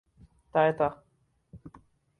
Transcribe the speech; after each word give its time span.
تائتا 0.53 1.03